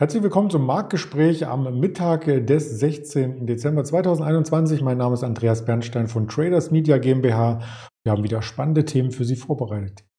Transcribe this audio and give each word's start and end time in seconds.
Herzlich 0.00 0.22
willkommen 0.22 0.48
zum 0.48 0.64
Marktgespräch 0.64 1.46
am 1.46 1.78
Mittag 1.78 2.24
des 2.24 2.80
16. 2.80 3.46
Dezember 3.46 3.84
2021. 3.84 4.80
Mein 4.80 4.96
Name 4.96 5.12
ist 5.12 5.22
Andreas 5.22 5.66
Bernstein 5.66 6.08
von 6.08 6.26
Traders 6.26 6.70
Media 6.70 6.96
GmbH. 6.96 7.60
Wir 8.02 8.12
haben 8.12 8.24
wieder 8.24 8.40
spannende 8.40 8.86
Themen 8.86 9.10
für 9.10 9.26
Sie 9.26 9.36
vorbereitet. 9.36 10.09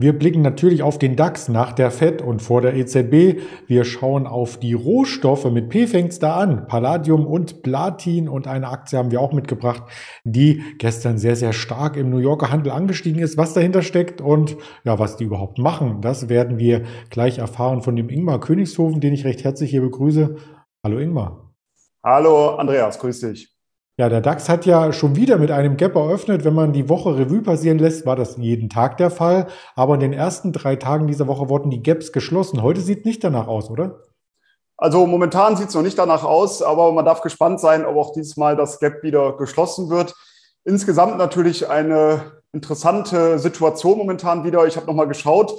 Wir 0.00 0.12
blicken 0.12 0.42
natürlich 0.42 0.82
auf 0.82 0.98
den 0.98 1.14
DAX 1.14 1.48
nach 1.48 1.72
der 1.72 1.92
FED 1.92 2.20
und 2.20 2.42
vor 2.42 2.60
der 2.60 2.74
EZB. 2.74 3.40
Wir 3.68 3.84
schauen 3.84 4.26
auf 4.26 4.58
die 4.58 4.72
Rohstoffe. 4.72 5.44
Mit 5.52 5.68
P 5.68 5.86
fängt's 5.86 6.18
da 6.18 6.34
an. 6.34 6.66
Palladium 6.66 7.24
und 7.24 7.62
Platin 7.62 8.28
und 8.28 8.48
eine 8.48 8.68
Aktie 8.68 8.98
haben 8.98 9.12
wir 9.12 9.20
auch 9.20 9.32
mitgebracht, 9.32 9.84
die 10.24 10.64
gestern 10.78 11.16
sehr, 11.16 11.36
sehr 11.36 11.52
stark 11.52 11.96
im 11.96 12.10
New 12.10 12.18
Yorker 12.18 12.50
Handel 12.50 12.72
angestiegen 12.72 13.22
ist. 13.22 13.38
Was 13.38 13.54
dahinter 13.54 13.82
steckt 13.82 14.20
und 14.20 14.56
ja, 14.82 14.98
was 14.98 15.16
die 15.16 15.24
überhaupt 15.24 15.58
machen, 15.58 16.00
das 16.00 16.28
werden 16.28 16.58
wir 16.58 16.82
gleich 17.10 17.38
erfahren 17.38 17.80
von 17.80 17.94
dem 17.94 18.08
Ingmar 18.08 18.40
Königshofen, 18.40 19.00
den 19.00 19.14
ich 19.14 19.24
recht 19.24 19.44
herzlich 19.44 19.70
hier 19.70 19.82
begrüße. 19.82 20.34
Hallo 20.84 20.98
Ingmar. 20.98 21.54
Hallo 22.02 22.56
Andreas, 22.56 22.98
grüß 22.98 23.20
dich. 23.20 23.53
Ja, 23.96 24.08
der 24.08 24.20
DAX 24.20 24.48
hat 24.48 24.66
ja 24.66 24.92
schon 24.92 25.14
wieder 25.14 25.38
mit 25.38 25.52
einem 25.52 25.76
Gap 25.76 25.94
eröffnet. 25.94 26.44
Wenn 26.44 26.54
man 26.54 26.72
die 26.72 26.88
Woche 26.88 27.16
Revue 27.16 27.42
passieren 27.42 27.78
lässt, 27.78 28.04
war 28.04 28.16
das 28.16 28.36
jeden 28.38 28.68
Tag 28.68 28.96
der 28.96 29.08
Fall. 29.08 29.46
Aber 29.76 29.94
in 29.94 30.00
den 30.00 30.12
ersten 30.12 30.52
drei 30.52 30.74
Tagen 30.74 31.06
dieser 31.06 31.28
Woche 31.28 31.48
wurden 31.48 31.70
die 31.70 31.80
Gaps 31.80 32.10
geschlossen. 32.10 32.60
Heute 32.60 32.80
sieht 32.80 33.04
nicht 33.04 33.22
danach 33.22 33.46
aus, 33.46 33.70
oder? 33.70 34.00
Also 34.76 35.06
momentan 35.06 35.56
sieht 35.56 35.68
es 35.68 35.74
noch 35.74 35.82
nicht 35.82 35.96
danach 35.96 36.24
aus, 36.24 36.60
aber 36.60 36.90
man 36.90 37.04
darf 37.04 37.20
gespannt 37.20 37.60
sein, 37.60 37.84
ob 37.86 37.96
auch 37.96 38.12
dieses 38.12 38.36
Mal 38.36 38.56
das 38.56 38.80
Gap 38.80 39.04
wieder 39.04 39.36
geschlossen 39.36 39.88
wird. 39.90 40.12
Insgesamt 40.64 41.16
natürlich 41.16 41.70
eine 41.70 42.42
interessante 42.52 43.38
Situation 43.38 43.98
momentan 43.98 44.42
wieder. 44.42 44.66
Ich 44.66 44.76
habe 44.76 44.86
nochmal 44.86 45.06
geschaut, 45.06 45.54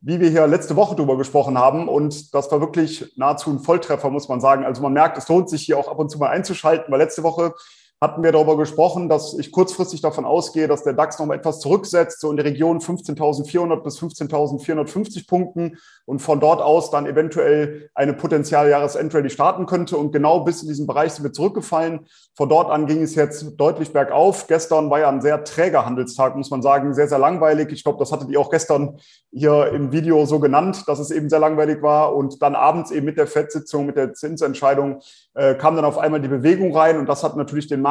wie 0.00 0.18
wir 0.20 0.30
hier 0.30 0.46
letzte 0.46 0.76
Woche 0.76 0.96
drüber 0.96 1.16
gesprochen 1.16 1.58
haben. 1.58 1.88
Und 1.88 2.34
das 2.34 2.50
war 2.50 2.60
wirklich 2.60 3.12
nahezu 3.16 3.50
ein 3.50 3.58
Volltreffer, 3.58 4.10
muss 4.10 4.28
man 4.28 4.40
sagen. 4.40 4.64
Also 4.64 4.82
man 4.82 4.92
merkt, 4.92 5.18
es 5.18 5.28
lohnt 5.28 5.50
sich 5.50 5.62
hier 5.62 5.78
auch 5.78 5.88
ab 5.88 5.98
und 5.98 6.10
zu 6.10 6.18
mal 6.18 6.30
einzuschalten, 6.30 6.90
weil 6.90 7.00
letzte 7.00 7.22
Woche 7.22 7.54
hatten 8.02 8.22
wir 8.22 8.32
darüber 8.32 8.56
gesprochen, 8.56 9.10
dass 9.10 9.38
ich 9.38 9.52
kurzfristig 9.52 10.00
davon 10.00 10.24
ausgehe, 10.24 10.68
dass 10.68 10.84
der 10.84 10.94
DAX 10.94 11.18
noch 11.18 11.26
mal 11.26 11.34
etwas 11.34 11.60
zurücksetzt, 11.60 12.20
so 12.20 12.30
in 12.30 12.38
der 12.38 12.46
Region 12.46 12.78
15.400 12.78 13.82
bis 13.82 13.98
15.450 13.98 15.28
Punkten 15.28 15.76
und 16.06 16.20
von 16.20 16.40
dort 16.40 16.62
aus 16.62 16.90
dann 16.90 17.04
eventuell 17.04 17.90
eine 17.94 18.14
Potenzial-Jahresendrallye 18.14 19.28
starten 19.28 19.66
könnte. 19.66 19.98
Und 19.98 20.12
genau 20.12 20.40
bis 20.40 20.62
in 20.62 20.68
diesen 20.68 20.86
Bereich 20.86 21.12
sind 21.12 21.24
wir 21.24 21.34
zurückgefallen. 21.34 22.06
Von 22.34 22.48
dort 22.48 22.70
an 22.70 22.86
ging 22.86 23.02
es 23.02 23.14
jetzt 23.14 23.58
deutlich 23.58 23.92
bergauf. 23.92 24.46
Gestern 24.46 24.88
war 24.88 25.00
ja 25.00 25.10
ein 25.10 25.20
sehr 25.20 25.44
träger 25.44 25.84
Handelstag, 25.84 26.36
muss 26.36 26.50
man 26.50 26.62
sagen, 26.62 26.94
sehr, 26.94 27.06
sehr 27.06 27.18
langweilig. 27.18 27.70
Ich 27.70 27.84
glaube, 27.84 27.98
das 27.98 28.12
hattet 28.12 28.30
ihr 28.30 28.40
auch 28.40 28.50
gestern 28.50 28.98
hier 29.30 29.72
im 29.74 29.92
Video 29.92 30.24
so 30.24 30.40
genannt, 30.40 30.84
dass 30.86 31.00
es 31.00 31.10
eben 31.10 31.28
sehr 31.28 31.38
langweilig 31.38 31.82
war. 31.82 32.16
Und 32.16 32.40
dann 32.40 32.54
abends 32.54 32.90
eben 32.92 33.04
mit 33.04 33.18
der 33.18 33.26
FED-Sitzung, 33.26 33.84
mit 33.84 33.96
der 33.96 34.14
Zinsentscheidung 34.14 35.02
äh, 35.34 35.54
kam 35.54 35.76
dann 35.76 35.84
auf 35.84 35.98
einmal 35.98 36.22
die 36.22 36.28
Bewegung 36.28 36.74
rein 36.74 36.98
und 36.98 37.06
das 37.06 37.22
hat 37.22 37.36
natürlich 37.36 37.68
den 37.68 37.82
Markt 37.82 37.89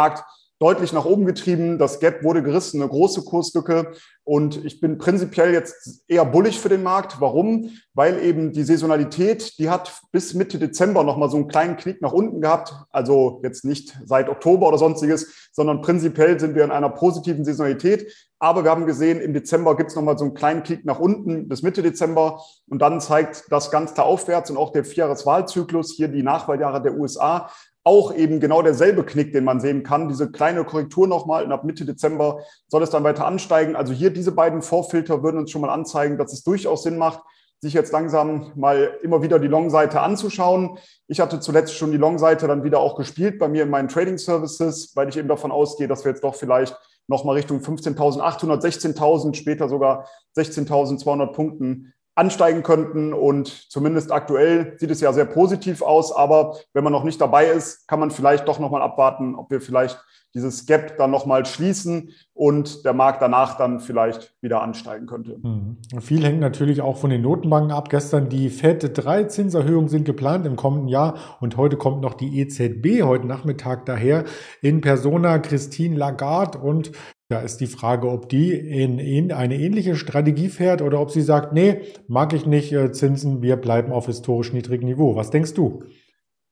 deutlich 0.60 0.92
nach 0.92 1.06
oben 1.06 1.26
getrieben. 1.26 1.78
Das 1.78 2.00
Gap 2.00 2.24
wurde 2.24 2.44
gerissen, 2.44 2.82
eine 2.82 2.90
große 2.90 3.24
Kurslücke. 3.24 3.94
Und 4.26 4.64
ich 4.64 4.80
bin 4.80 4.98
prinzipiell 4.98 5.54
jetzt 5.54 6.04
eher 6.08 6.26
bullig 6.26 6.60
für 6.60 6.70
den 6.70 6.84
Markt. 6.84 7.20
Warum? 7.20 7.72
Weil 7.94 8.22
eben 8.22 8.52
die 8.52 8.64
Saisonalität, 8.64 9.58
die 9.58 9.70
hat 9.70 10.02
bis 10.12 10.34
Mitte 10.34 10.60
Dezember 10.60 11.04
nochmal 11.04 11.30
so 11.30 11.38
einen 11.38 11.48
kleinen 11.48 11.78
Knick 11.78 12.02
nach 12.02 12.12
unten 12.12 12.42
gehabt. 12.42 12.74
Also 12.92 13.40
jetzt 13.44 13.64
nicht 13.66 13.98
seit 14.06 14.30
Oktober 14.30 14.68
oder 14.68 14.78
sonstiges, 14.78 15.50
sondern 15.54 15.82
prinzipiell 15.82 16.40
sind 16.40 16.56
wir 16.56 16.66
in 16.66 16.72
einer 16.72 16.90
positiven 16.90 17.46
Saisonalität. 17.46 18.14
Aber 18.38 18.64
wir 18.64 18.72
haben 18.72 18.86
gesehen, 18.86 19.20
im 19.20 19.34
Dezember 19.34 19.76
gibt 19.76 19.90
es 19.90 19.96
nochmal 19.96 20.18
so 20.18 20.26
einen 20.26 20.34
kleinen 20.34 20.64
Knick 20.64 20.86
nach 20.86 21.00
unten 21.00 21.48
bis 21.48 21.62
Mitte 21.62 21.82
Dezember. 21.82 22.42
Und 22.68 22.82
dann 22.82 23.02
zeigt 23.02 23.46
das 23.50 23.72
ganz 23.72 23.94
klar 23.94 24.06
aufwärts 24.06 24.52
und 24.52 24.58
auch 24.58 24.72
der 24.72 24.86
Vierjahreswahlzyklus, 24.86 25.94
hier 25.96 26.10
die 26.10 26.24
Nachwahljahre 26.24 26.82
der 26.82 26.96
USA, 26.96 27.50
auch 27.84 28.14
eben 28.14 28.40
genau 28.40 28.62
derselbe 28.62 29.04
Knick, 29.04 29.32
den 29.34 29.44
man 29.44 29.60
sehen 29.60 29.84
kann. 29.84 30.10
Diese 30.10 30.32
kleine 30.32 30.64
Korrektur 30.64 31.08
nochmal 31.08 31.44
und 31.44 31.52
ab 31.52 31.64
Mitte 31.64 31.86
Dezember 31.86 32.42
soll 32.68 32.84
es 32.84 32.90
dann 32.90 33.04
weiter 33.04 33.26
ansteigen. 33.26 33.76
Also 33.76 33.94
hier 33.94 34.12
diese 34.12 34.32
beiden 34.32 34.62
Vorfilter 34.62 35.24
würden 35.24 35.38
uns 35.38 35.52
schon 35.52 35.62
mal 35.62 35.70
anzeigen, 35.70 36.18
dass 36.18 36.34
es 36.34 36.44
durchaus 36.44 36.84
Sinn 36.84 36.98
macht, 36.98 37.22
sich 37.62 37.74
jetzt 37.74 37.92
langsam 37.92 38.52
mal 38.56 38.98
immer 39.02 39.22
wieder 39.22 39.40
die 39.40 39.48
Long-Seite 39.48 40.02
anzuschauen. 40.02 40.78
Ich 41.08 41.20
hatte 41.20 41.40
zuletzt 41.40 41.74
schon 41.76 41.92
die 41.92 41.98
Long-Seite 41.98 42.48
dann 42.48 42.64
wieder 42.64 42.80
auch 42.80 42.96
gespielt 42.96 43.40
bei 43.40 43.48
mir 43.48 43.64
in 43.64 43.70
meinen 43.70 43.90
Trading 43.90 44.18
Services, 44.18 44.94
weil 44.96 45.10
ich 45.10 45.18
eben 45.18 45.28
davon 45.28 45.52
ausgehe, 45.52 45.88
dass 45.88 46.06
wir 46.06 46.12
jetzt 46.12 46.24
doch 46.24 46.36
vielleicht 46.36 46.78
nochmal 47.08 47.36
Richtung 47.36 47.60
15.800, 47.60 48.62
16.000, 48.62 49.36
später 49.36 49.68
sogar 49.68 50.08
16.200 50.38 51.34
Punkten 51.34 51.94
ansteigen 52.20 52.64
könnten. 52.64 53.14
Und 53.14 53.48
zumindest 53.48 54.12
aktuell 54.12 54.74
sieht 54.78 54.92
es 54.92 55.02
ja 55.02 55.14
sehr 55.14 55.26
positiv 55.26 55.82
aus. 55.82 56.12
Aber 56.12 56.58
wenn 56.74 56.84
man 56.84 56.94
noch 56.94 57.04
nicht 57.04 57.20
dabei 57.20 57.48
ist, 57.48 57.88
kann 57.88 58.00
man 58.00 58.12
vielleicht 58.12 58.48
doch 58.48 58.60
nochmal 58.60 58.82
abwarten, 58.82 59.36
ob 59.36 59.50
wir 59.50 59.62
vielleicht 59.62 59.98
dieses 60.36 60.66
Gap 60.68 60.98
dann 60.98 61.10
nochmal 61.10 61.46
schließen 61.46 62.12
und 62.34 62.86
der 62.86 62.94
Markt 62.94 63.22
danach 63.22 63.58
dann 63.58 63.80
vielleicht 63.80 64.36
wieder 64.42 64.62
ansteigen 64.62 65.08
könnte. 65.08 65.40
Mhm. 65.42 65.78
Viel 66.00 66.24
hängt 66.24 66.40
natürlich 66.40 66.82
auch 66.82 66.98
von 66.98 67.10
den 67.10 67.24
Notenbanken 67.24 67.72
ab. 67.72 67.90
Gestern 67.90 68.30
die 68.30 68.50
FED, 68.50 68.92
drei 68.94 69.24
Zinserhöhungen 69.24 69.90
sind 69.90 70.06
geplant 70.06 70.46
im 70.46 70.56
kommenden 70.56 70.88
Jahr 70.88 71.16
und 71.40 71.58
heute 71.58 71.78
kommt 71.78 72.02
noch 72.02 72.14
die 72.14 72.40
EZB 72.40 73.04
heute 73.04 73.26
Nachmittag 73.26 73.86
daher 73.86 74.26
in 74.62 74.82
Persona 74.82 75.40
Christine 75.40 75.96
Lagarde 75.96 76.60
und 76.60 76.92
da 77.30 77.42
ist 77.42 77.58
die 77.58 77.68
Frage, 77.68 78.10
ob 78.10 78.28
die 78.28 78.54
in, 78.54 78.98
in 78.98 79.32
eine 79.32 79.56
ähnliche 79.56 79.96
Strategie 79.96 80.50
fährt 80.50 80.82
oder 80.82 81.00
ob 81.00 81.12
sie 81.12 81.22
sagt, 81.22 81.54
nee, 81.54 81.82
mag 82.08 82.34
ich 82.34 82.48
nicht 82.48 82.74
äh, 82.74 82.92
Zinsen, 82.92 83.44
wir 83.44 83.56
bleiben 83.56 83.92
auf 83.92 84.08
historisch 84.08 84.52
niedrigem 84.52 84.88
Niveau. 84.88 85.16
Was 85.16 85.30
denkst 85.30 85.54
du? 85.54 85.84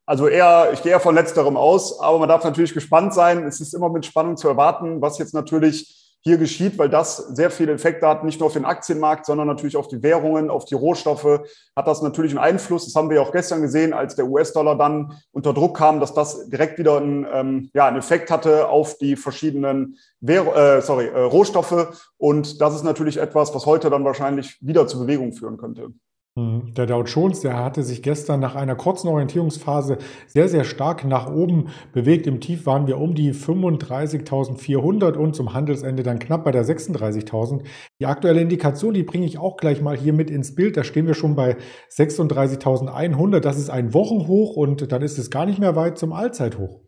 Also 0.06 0.28
eher, 0.28 0.70
ich 0.72 0.84
gehe 0.84 0.92
eher 0.92 1.00
von 1.00 1.16
letzterem 1.16 1.58
aus, 1.58 2.00
aber 2.00 2.20
man 2.20 2.30
darf 2.30 2.44
natürlich 2.44 2.76
gespannt 2.76 3.16
sein. 3.16 3.44
Es 3.46 3.60
ist 3.60 3.74
immer 3.74 3.90
mit 3.90 4.06
Spannung 4.06 4.38
zu 4.38 4.48
erwarten, 4.48 5.02
was 5.02 5.18
jetzt 5.18 5.34
natürlich 5.34 5.97
hier 6.22 6.38
geschieht, 6.38 6.78
weil 6.78 6.90
das 6.90 7.18
sehr 7.18 7.50
viele 7.52 7.74
Effekte 7.74 8.08
hat, 8.08 8.24
nicht 8.24 8.40
nur 8.40 8.48
auf 8.48 8.54
den 8.54 8.66
Aktienmarkt, 8.66 9.26
sondern 9.26 9.48
natürlich 9.48 9.78
auf 9.78 9.88
die 9.88 10.04
Währungen, 10.04 10.50
auf 10.50 10.66
die 10.66 10.76
Rohstoffe, 10.76 11.42
hat 11.76 11.88
das 11.88 12.02
natürlich 12.02 12.32
einen 12.32 12.40
Einfluss. 12.40 12.86
Das 12.86 12.96
haben 12.96 13.10
wir 13.10 13.18
ja 13.18 13.22
auch 13.22 13.32
gestern 13.32 13.62
gesehen, 13.62 13.94
als 13.94 14.16
der 14.16 14.28
US-Dollar 14.28 14.78
dann 14.78 15.14
unter 15.32 15.54
Druck 15.54 15.78
kam, 15.78 16.00
dass 16.00 16.14
das 16.14 16.50
direkt 16.50 16.80
wieder 16.80 16.98
einen, 16.98 17.26
ähm, 17.32 17.70
ja, 17.74 17.88
einen 17.88 17.98
Effekt 17.98 18.30
hatte 18.30 18.68
auf 18.68 18.98
die 18.98 19.16
verschiedenen 19.16 19.98
Währ 20.20 20.56
äh, 20.56 20.82
sorry, 20.82 21.08
äh, 21.08 21.20
Rohstoffe. 21.20 22.08
Und 22.18 22.60
das 22.62 22.76
ist 22.76 22.84
natürlich 22.84 23.18
etwas, 23.18 23.54
was 23.54 23.66
heute 23.66 23.90
dann 23.90 24.04
wahrscheinlich 24.04 24.58
wieder 24.62 24.88
zu 24.88 25.00
Bewegung 25.00 25.34
führen 25.34 25.58
könnte. 25.58 25.94
Hm, 26.38 26.72
der 26.76 26.86
Dow 26.86 27.02
Jones, 27.02 27.40
der 27.40 27.58
hatte 27.58 27.82
sich 27.82 28.04
gestern 28.04 28.40
nach 28.40 28.54
einer 28.54 28.76
kurzen 28.76 29.08
Orientierungsphase 29.08 29.98
sehr, 30.28 30.48
sehr 30.48 30.66
stark 30.66 31.04
nach 31.04 31.34
oben 31.34 31.70
bewegt. 31.94 32.28
Im 32.28 32.40
Tief 32.42 32.68
waren 32.68 32.86
wir 32.86 33.00
um 33.00 33.16
die 33.16 33.34
35.400 33.34 35.16
und 35.16 35.36
zum 35.36 35.56
Handelsende 35.56 36.04
dann 36.04 36.20
knapp 36.20 36.44
bei 36.44 36.52
der 36.52 36.64
36.000. 36.64 37.64
Die 38.00 38.06
aktuelle 38.06 38.40
Indikation, 38.40 38.94
die 38.94 39.02
bringe 39.02 39.26
ich 39.26 39.40
auch 39.40 39.58
gleich 39.58 39.82
mal 39.82 39.98
hier 39.98 40.14
mit 40.14 40.30
ins 40.30 40.54
Bild. 40.54 40.78
Da 40.78 40.84
stehen 40.84 41.08
wir 41.08 41.16
schon 41.16 41.36
bei 41.36 41.58
36.100. 41.92 43.40
Das 43.40 43.58
ist 43.58 43.72
ein 43.72 43.96
Wochenhoch 43.96 44.56
und 44.56 44.92
dann 44.92 45.02
ist 45.02 45.18
es 45.18 45.32
gar 45.32 45.48
nicht 45.48 45.58
mehr 45.58 45.76
weit 45.76 45.98
zum 45.98 46.14
Allzeithoch. 46.14 46.87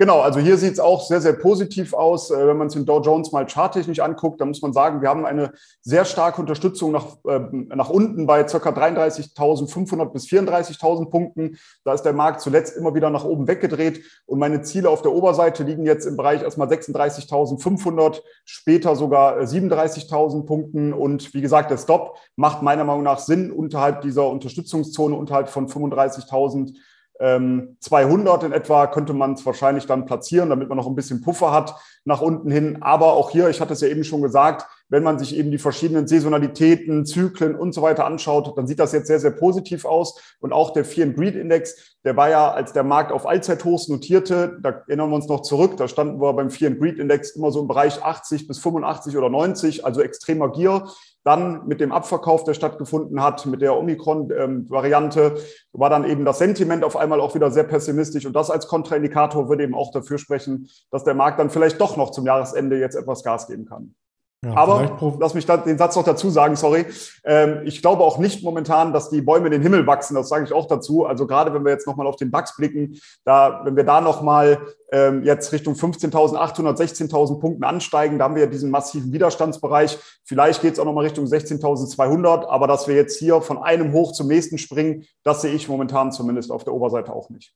Genau, 0.00 0.20
also 0.20 0.40
hier 0.40 0.56
sieht 0.56 0.72
es 0.72 0.80
auch 0.80 1.02
sehr, 1.02 1.20
sehr 1.20 1.34
positiv 1.34 1.92
aus. 1.92 2.30
Äh, 2.30 2.46
wenn 2.46 2.56
man 2.56 2.68
es 2.68 2.72
den 2.72 2.86
Dow 2.86 3.02
Jones 3.02 3.32
mal 3.32 3.46
charttechnisch 3.46 4.00
anguckt, 4.00 4.40
dann 4.40 4.48
muss 4.48 4.62
man 4.62 4.72
sagen, 4.72 5.02
wir 5.02 5.10
haben 5.10 5.26
eine 5.26 5.52
sehr 5.82 6.06
starke 6.06 6.40
Unterstützung 6.40 6.90
nach, 6.90 7.18
äh, 7.28 7.40
nach 7.52 7.90
unten 7.90 8.26
bei 8.26 8.42
ca. 8.44 8.56
33.500 8.56 10.06
bis 10.06 10.24
34.000 10.24 11.10
Punkten. 11.10 11.58
Da 11.84 11.92
ist 11.92 12.00
der 12.04 12.14
Markt 12.14 12.40
zuletzt 12.40 12.78
immer 12.78 12.94
wieder 12.94 13.10
nach 13.10 13.26
oben 13.26 13.46
weggedreht. 13.46 14.02
Und 14.24 14.38
meine 14.38 14.62
Ziele 14.62 14.88
auf 14.88 15.02
der 15.02 15.12
Oberseite 15.12 15.64
liegen 15.64 15.84
jetzt 15.84 16.06
im 16.06 16.16
Bereich 16.16 16.42
erstmal 16.42 16.68
36.500, 16.68 18.22
später 18.46 18.96
sogar 18.96 19.40
37.000 19.40 20.46
Punkten. 20.46 20.94
Und 20.94 21.34
wie 21.34 21.42
gesagt, 21.42 21.70
der 21.70 21.76
Stop 21.76 22.16
macht 22.36 22.62
meiner 22.62 22.84
Meinung 22.84 23.02
nach 23.02 23.18
Sinn 23.18 23.52
unterhalb 23.52 24.00
dieser 24.00 24.30
Unterstützungszone, 24.30 25.14
unterhalb 25.14 25.50
von 25.50 25.68
35.000 25.68 26.72
200 27.20 28.42
ähm, 28.42 28.46
in 28.46 28.52
etwa 28.52 28.86
könnte 28.86 29.12
man 29.12 29.34
es 29.34 29.44
wahrscheinlich 29.44 29.86
dann 29.86 30.06
platzieren, 30.06 30.48
damit 30.48 30.68
man 30.70 30.78
noch 30.78 30.86
ein 30.86 30.94
bisschen 30.94 31.20
Puffer 31.20 31.52
hat 31.52 31.74
nach 32.04 32.22
unten 32.22 32.50
hin. 32.50 32.78
Aber 32.80 33.12
auch 33.12 33.30
hier, 33.30 33.50
ich 33.50 33.60
hatte 33.60 33.74
es 33.74 33.82
ja 33.82 33.88
eben 33.88 34.04
schon 34.04 34.22
gesagt, 34.22 34.66
wenn 34.90 35.04
man 35.04 35.18
sich 35.18 35.36
eben 35.36 35.50
die 35.50 35.58
verschiedenen 35.58 36.06
Saisonalitäten, 36.06 37.06
Zyklen 37.06 37.54
und 37.54 37.72
so 37.72 37.80
weiter 37.82 38.04
anschaut, 38.04 38.52
dann 38.58 38.66
sieht 38.66 38.80
das 38.80 38.92
jetzt 38.92 39.06
sehr, 39.06 39.20
sehr 39.20 39.30
positiv 39.30 39.84
aus. 39.84 40.20
Und 40.40 40.52
auch 40.52 40.72
der 40.72 40.84
Fear 40.84 41.08
and 41.08 41.16
Greed 41.16 41.36
Index, 41.36 41.96
der 42.04 42.16
war 42.16 42.28
ja, 42.28 42.50
als 42.50 42.72
der 42.72 42.82
Markt 42.82 43.12
auf 43.12 43.26
Allzeithochs 43.26 43.88
notierte, 43.88 44.58
da 44.60 44.82
erinnern 44.88 45.10
wir 45.10 45.16
uns 45.16 45.28
noch 45.28 45.42
zurück, 45.42 45.76
da 45.76 45.86
standen 45.86 46.20
wir 46.20 46.32
beim 46.32 46.50
Fear 46.50 46.72
and 46.72 46.80
Greed 46.80 46.98
Index 46.98 47.30
immer 47.30 47.52
so 47.52 47.60
im 47.60 47.68
Bereich 47.68 48.02
80 48.02 48.48
bis 48.48 48.58
85 48.58 49.16
oder 49.16 49.30
90, 49.30 49.84
also 49.84 50.02
extremer 50.02 50.50
Gier. 50.50 50.88
Dann 51.22 51.66
mit 51.68 51.80
dem 51.80 51.92
Abverkauf, 51.92 52.44
der 52.44 52.54
stattgefunden 52.54 53.22
hat, 53.22 53.44
mit 53.44 53.60
der 53.60 53.76
Omikron-Variante, 53.76 55.36
war 55.72 55.90
dann 55.90 56.08
eben 56.08 56.24
das 56.24 56.38
Sentiment 56.38 56.82
auf 56.82 56.96
einmal 56.96 57.20
auch 57.20 57.34
wieder 57.34 57.50
sehr 57.50 57.64
pessimistisch. 57.64 58.24
Und 58.24 58.32
das 58.32 58.50
als 58.50 58.66
Kontraindikator 58.66 59.50
würde 59.50 59.64
eben 59.64 59.74
auch 59.74 59.92
dafür 59.92 60.16
sprechen, 60.16 60.70
dass 60.90 61.04
der 61.04 61.14
Markt 61.14 61.38
dann 61.38 61.50
vielleicht 61.50 61.78
doch 61.78 61.98
noch 61.98 62.10
zum 62.10 62.24
Jahresende 62.24 62.80
jetzt 62.80 62.96
etwas 62.96 63.22
Gas 63.22 63.46
geben 63.48 63.66
kann. 63.66 63.94
Ja, 64.42 64.56
Aber 64.56 65.16
lass 65.20 65.34
mich 65.34 65.44
da 65.44 65.58
den 65.58 65.76
Satz 65.76 65.96
noch 65.96 66.04
dazu 66.04 66.30
sagen, 66.30 66.56
sorry. 66.56 66.86
Ähm, 67.24 67.60
ich 67.66 67.82
glaube 67.82 68.02
auch 68.02 68.16
nicht 68.16 68.42
momentan, 68.42 68.94
dass 68.94 69.10
die 69.10 69.20
Bäume 69.20 69.46
in 69.46 69.52
den 69.52 69.60
Himmel 69.60 69.86
wachsen. 69.86 70.14
Das 70.14 70.30
sage 70.30 70.44
ich 70.44 70.54
auch 70.54 70.66
dazu. 70.66 71.04
Also 71.04 71.26
gerade 71.26 71.52
wenn 71.52 71.62
wir 71.62 71.72
jetzt 71.72 71.86
nochmal 71.86 72.06
auf 72.06 72.16
den 72.16 72.30
DAX 72.30 72.56
blicken, 72.56 72.98
da, 73.26 73.60
wenn 73.64 73.76
wir 73.76 73.84
da 73.84 74.00
nochmal 74.00 74.58
ähm, 74.92 75.24
jetzt 75.24 75.52
Richtung 75.52 75.74
15.800, 75.74 76.74
16.000 76.74 77.38
Punkten 77.38 77.64
ansteigen, 77.64 78.18
da 78.18 78.24
haben 78.24 78.34
wir 78.34 78.44
ja 78.44 78.48
diesen 78.48 78.70
massiven 78.70 79.12
Widerstandsbereich. 79.12 79.98
Vielleicht 80.24 80.62
geht 80.62 80.72
es 80.72 80.78
auch 80.78 80.86
nochmal 80.86 81.04
Richtung 81.04 81.26
16.200. 81.26 82.46
Aber 82.46 82.66
dass 82.66 82.88
wir 82.88 82.94
jetzt 82.94 83.18
hier 83.18 83.42
von 83.42 83.58
einem 83.58 83.92
hoch 83.92 84.12
zum 84.12 84.26
nächsten 84.26 84.56
springen, 84.56 85.04
das 85.22 85.42
sehe 85.42 85.52
ich 85.52 85.68
momentan 85.68 86.12
zumindest 86.12 86.50
auf 86.50 86.64
der 86.64 86.72
Oberseite 86.72 87.12
auch 87.12 87.28
nicht. 87.28 87.52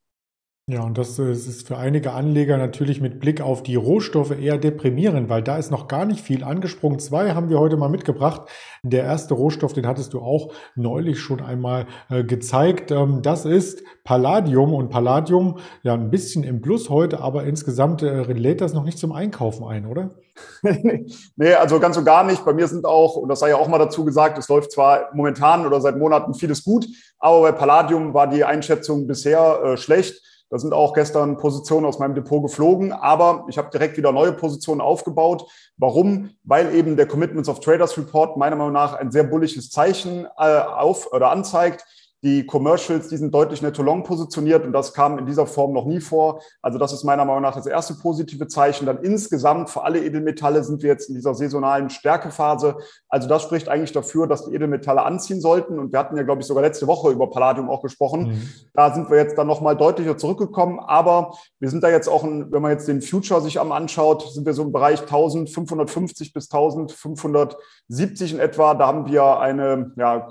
Ja, 0.67 0.81
und 0.83 0.97
das, 0.97 1.19
äh, 1.19 1.31
ist 1.31 1.69
für 1.69 1.77
einige 1.77 2.13
Anleger 2.13 2.57
natürlich 2.57 2.99
mit 3.03 3.21
Blick 3.21 3.43
auf 3.43 3.63
die 3.63 3.75
Rohstoffe 3.75 4.31
eher 4.31 4.57
deprimierend, 4.57 5.29
weil 5.29 5.43
da 5.43 5.59
ist 5.59 5.71
noch 5.71 5.89
gar 5.89 6.07
nicht 6.07 6.25
viel 6.25 6.43
angesprungen. 6.43 6.99
Zwei 6.99 7.33
haben 7.33 7.51
wir 7.51 7.59
heute 7.59 7.77
mal 7.77 7.91
mitgebracht. 7.91 8.49
Der 8.83 9.05
erste 9.05 9.35
Rohstoff, 9.35 9.75
den 9.75 9.87
hattest 9.87 10.15
du 10.15 10.21
auch 10.21 10.55
neulich 10.75 11.21
schon 11.21 11.43
einmal 11.43 11.85
äh, 12.09 12.25
gezeigt. 12.25 12.93
Ähm, 12.93 13.21
das 13.21 13.45
ist 13.45 13.83
Palladium 14.05 14.73
und 14.73 14.89
Palladium, 14.89 15.59
ja, 15.83 15.93
ein 15.93 16.11
bisschen 16.11 16.45
im 16.45 16.63
Plus 16.63 16.89
heute, 16.89 17.21
aber 17.21 17.45
insgesamt 17.45 18.03
äh, 18.03 18.23
lädt 18.23 18.63
das 18.63 18.73
noch 18.73 18.85
nicht 18.85 18.99
zum 18.99 19.13
Einkaufen 19.13 19.67
ein, 19.67 19.85
oder? 19.85 20.13
nee, 21.37 21.53
also 21.53 21.79
ganz 21.79 21.99
und 21.99 22.07
gar 22.07 22.25
nicht. 22.25 22.43
Bei 22.43 22.55
mir 22.55 22.69
sind 22.69 22.87
auch, 22.87 23.17
und 23.17 23.29
das 23.29 23.41
sei 23.41 23.51
ja 23.51 23.57
auch 23.57 23.69
mal 23.69 23.77
dazu 23.77 24.03
gesagt, 24.03 24.39
es 24.39 24.49
läuft 24.49 24.73
zwar 24.73 25.11
momentan 25.13 25.67
oder 25.67 25.83
seit 25.83 25.99
Monaten 25.99 26.33
vieles 26.33 26.65
gut, 26.65 26.87
aber 27.19 27.43
bei 27.43 27.53
Palladium 27.53 28.15
war 28.15 28.29
die 28.29 28.45
Einschätzung 28.45 29.07
bisher 29.07 29.61
äh, 29.63 29.77
schlecht. 29.77 30.23
Da 30.55 30.61
sind 30.61 30.73
auch 30.73 30.93
gestern 30.93 31.37
Positionen 31.37 31.85
aus 31.85 31.99
meinem 31.99 32.15
Depot 32.15 32.41
geflogen, 32.41 32.93
aber 32.93 33.45
ich 33.49 33.59
habe 33.59 33.71
direkt 33.71 33.97
wieder 33.97 34.13
neue 34.13 34.33
Positionen 34.33 34.81
aufgebaut. 34.81 35.51
Warum? 35.79 36.31
Weil 36.45 36.73
eben 36.77 36.97
der 36.97 37.09
Commitments 37.09 37.49
of 37.49 37.59
Traders 37.59 37.99
Report 37.99 38.37
meiner 38.37 38.55
Meinung 38.55 38.73
nach 38.73 38.95
ein 38.95 39.11
sehr 39.11 39.25
bullisches 39.25 39.71
Zeichen 39.71 40.29
äh, 40.39 40.61
auf 40.61 41.13
oder 41.13 41.33
anzeigt. 41.33 41.85
Die 42.25 42.47
Commercials, 42.47 43.09
die 43.09 43.19
sind 43.19 43.35
deutlich 43.35 43.61
netto-long 43.61 44.03
positioniert 44.03 44.65
und 44.65 44.73
das 44.73 44.95
kam 44.95 45.19
in 45.19 45.27
dieser 45.27 45.47
Form 45.47 45.75
noch 45.75 45.85
nie 45.85 46.01
vor. 46.01 46.41
Also 46.63 46.79
das 46.79 46.95
ist 46.95 47.05
meiner 47.05 47.27
Meinung 47.27 47.43
nach 47.43 47.55
das 47.55 47.67
erste 47.67 47.93
positive 47.97 48.49
Zeichen. 48.49 48.87
Dann 48.87 49.03
insgesamt 49.03 49.69
für 49.69 49.85
alle 49.85 50.03
Edelmetalle 50.03 50.65
sind 50.65 50.83
wir 50.83 50.89
jetzt 50.89 51.11
in 51.11 51.17
dieser 51.17 51.35
saisonalen 51.35 51.91
Stärkephase. 51.91 52.77
Also 53.11 53.29
das 53.29 53.43
spricht 53.43 53.69
eigentlich 53.69 53.93
dafür, 53.93 54.27
dass 54.27 54.47
die 54.47 54.55
Edelmetalle 54.55 55.03
anziehen 55.03 55.43
sollten. 55.43 55.79
Und 55.79 55.93
wir 55.93 55.99
hatten 55.99 56.17
ja, 56.17 56.23
glaube 56.23 56.41
ich, 56.41 56.47
sogar 56.47 56.63
letzte 56.63 56.87
Woche 56.87 57.11
über 57.11 57.29
Palladium 57.29 57.69
auch 57.69 57.83
gesprochen. 57.83 58.29
Mhm. 58.29 58.49
Da 58.73 58.95
sind 58.95 59.11
wir 59.11 59.19
jetzt 59.19 59.37
dann 59.37 59.47
nochmal 59.47 59.77
deutlicher 59.77 60.17
zurückgekommen. 60.17 60.81
Aber 60.81 61.35
wir 61.61 61.69
sind 61.69 61.85
da 61.85 61.91
jetzt 61.91 62.09
auch, 62.09 62.25
ein, 62.25 62.51
wenn 62.51 62.63
man 62.63 62.71
jetzt 62.71 62.89
den 62.89 63.03
Future 63.03 63.43
sich 63.43 63.61
am 63.61 63.71
anschaut, 63.71 64.33
sind 64.33 64.47
wir 64.47 64.55
so 64.55 64.63
im 64.63 64.73
Bereich 64.73 65.03
1550 65.03 66.33
bis 66.33 66.51
1570 66.51 68.33
in 68.33 68.41
etwa. 68.41 68.73
Da 68.73 68.87
haben 68.87 69.09
wir 69.09 69.41
eine 69.41 69.93
ja, 69.99 70.27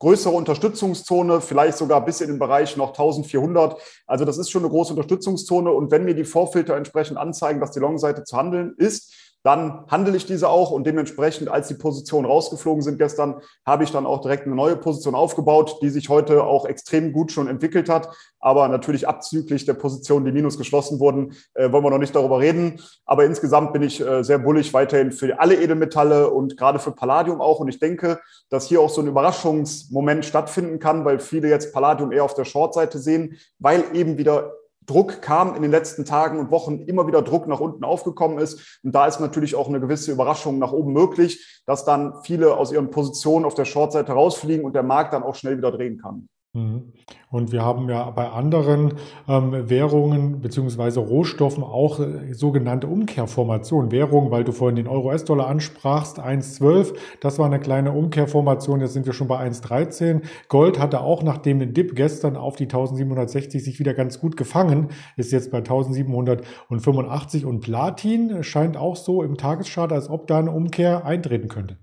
größere 0.00 0.34
Unterstützungszone 0.34 1.27
Unterstützungszone, 1.28 1.40
vielleicht 1.40 1.78
sogar 1.78 2.04
bis 2.04 2.20
in 2.20 2.28
den 2.28 2.38
Bereich 2.38 2.76
noch 2.76 2.88
1400. 2.88 3.80
Also 4.06 4.24
das 4.24 4.38
ist 4.38 4.50
schon 4.50 4.62
eine 4.62 4.70
große 4.70 4.92
Unterstützungszone. 4.92 5.70
Und 5.70 5.90
wenn 5.90 6.04
mir 6.04 6.14
die 6.14 6.24
Vorfilter 6.24 6.76
entsprechend 6.76 7.18
anzeigen, 7.18 7.60
dass 7.60 7.72
die 7.72 7.80
Long-Seite 7.80 8.24
zu 8.24 8.36
handeln 8.36 8.74
ist, 8.76 9.12
dann 9.48 9.86
handle 9.88 10.14
ich 10.14 10.26
diese 10.26 10.50
auch 10.50 10.70
und 10.70 10.86
dementsprechend, 10.86 11.48
als 11.48 11.68
die 11.68 11.74
Positionen 11.74 12.26
rausgeflogen 12.26 12.82
sind 12.82 12.98
gestern, 12.98 13.40
habe 13.64 13.82
ich 13.82 13.90
dann 13.90 14.04
auch 14.04 14.20
direkt 14.20 14.44
eine 14.44 14.54
neue 14.54 14.76
Position 14.76 15.14
aufgebaut, 15.14 15.78
die 15.80 15.88
sich 15.88 16.10
heute 16.10 16.44
auch 16.44 16.66
extrem 16.66 17.14
gut 17.14 17.32
schon 17.32 17.48
entwickelt 17.48 17.88
hat. 17.88 18.10
Aber 18.40 18.68
natürlich 18.68 19.08
abzüglich 19.08 19.64
der 19.64 19.72
Positionen, 19.72 20.26
die 20.26 20.32
minus 20.32 20.58
geschlossen 20.58 21.00
wurden, 21.00 21.34
äh, 21.54 21.72
wollen 21.72 21.82
wir 21.82 21.88
noch 21.88 21.98
nicht 21.98 22.14
darüber 22.14 22.40
reden. 22.40 22.78
Aber 23.06 23.24
insgesamt 23.24 23.72
bin 23.72 23.82
ich 23.82 24.02
äh, 24.02 24.22
sehr 24.22 24.38
bullig 24.38 24.74
weiterhin 24.74 25.12
für 25.12 25.40
alle 25.40 25.56
Edelmetalle 25.56 26.28
und 26.28 26.58
gerade 26.58 26.78
für 26.78 26.92
Palladium 26.92 27.40
auch. 27.40 27.58
Und 27.58 27.68
ich 27.68 27.78
denke, 27.78 28.20
dass 28.50 28.66
hier 28.66 28.82
auch 28.82 28.90
so 28.90 29.00
ein 29.00 29.06
Überraschungsmoment 29.06 30.26
stattfinden 30.26 30.78
kann, 30.78 31.06
weil 31.06 31.20
viele 31.20 31.48
jetzt 31.48 31.72
Palladium 31.72 32.12
eher 32.12 32.24
auf 32.24 32.34
der 32.34 32.44
Short-Seite 32.44 32.98
sehen, 32.98 33.38
weil 33.58 33.82
eben 33.94 34.18
wieder 34.18 34.52
Druck 34.88 35.20
kam 35.20 35.54
in 35.54 35.62
den 35.62 35.70
letzten 35.70 36.04
Tagen 36.04 36.38
und 36.38 36.50
Wochen, 36.50 36.80
immer 36.86 37.06
wieder 37.06 37.22
Druck 37.22 37.46
nach 37.46 37.60
unten 37.60 37.84
aufgekommen 37.84 38.38
ist. 38.38 38.80
Und 38.82 38.94
da 38.94 39.06
ist 39.06 39.20
natürlich 39.20 39.54
auch 39.54 39.68
eine 39.68 39.80
gewisse 39.80 40.10
Überraschung 40.10 40.58
nach 40.58 40.72
oben 40.72 40.92
möglich, 40.92 41.62
dass 41.66 41.84
dann 41.84 42.14
viele 42.24 42.56
aus 42.56 42.72
ihren 42.72 42.90
Positionen 42.90 43.44
auf 43.44 43.54
der 43.54 43.66
Shortseite 43.66 44.12
rausfliegen 44.12 44.64
und 44.64 44.74
der 44.74 44.82
Markt 44.82 45.12
dann 45.12 45.22
auch 45.22 45.34
schnell 45.34 45.58
wieder 45.58 45.70
drehen 45.70 45.98
kann. 45.98 46.28
Mhm. 46.54 46.94
Und 47.30 47.52
wir 47.52 47.62
haben 47.62 47.90
ja 47.90 48.08
bei 48.10 48.30
anderen 48.30 48.94
ähm, 49.28 49.68
Währungen 49.68 50.40
beziehungsweise 50.40 51.00
Rohstoffen 51.00 51.62
auch 51.62 52.00
äh, 52.00 52.32
sogenannte 52.32 52.86
Umkehrformationen. 52.86 53.92
Währungen, 53.92 54.30
weil 54.30 54.44
du 54.44 54.52
vorhin 54.52 54.76
den 54.76 54.88
Euro-US-Dollar 54.88 55.46
ansprachst, 55.46 56.18
1,12, 56.18 56.94
das 57.20 57.38
war 57.38 57.46
eine 57.46 57.60
kleine 57.60 57.92
Umkehrformation, 57.92 58.80
jetzt 58.80 58.94
sind 58.94 59.04
wir 59.04 59.12
schon 59.12 59.28
bei 59.28 59.38
1,13. 59.46 60.22
Gold 60.48 60.78
hatte 60.78 61.02
auch 61.02 61.22
nach 61.22 61.38
dem 61.38 61.74
Dip 61.74 61.94
gestern 61.94 62.36
auf 62.36 62.56
die 62.56 62.64
1760 62.64 63.62
sich 63.62 63.78
wieder 63.78 63.92
ganz 63.92 64.18
gut 64.18 64.38
gefangen, 64.38 64.88
ist 65.16 65.32
jetzt 65.32 65.50
bei 65.50 65.58
1785 65.58 67.44
und 67.44 67.60
Platin 67.60 68.42
scheint 68.42 68.78
auch 68.78 68.96
so 68.96 69.22
im 69.22 69.36
Tageschart, 69.36 69.92
als 69.92 70.08
ob 70.08 70.26
da 70.26 70.38
eine 70.38 70.50
Umkehr 70.50 71.04
eintreten 71.04 71.48
könnte. 71.48 71.76